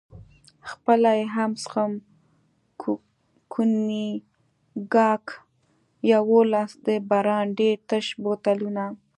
[0.71, 1.91] خپله یې هم څښم،
[3.51, 5.25] کونیګاک،
[6.11, 8.83] یوولس د برانډي تش بوتلونه.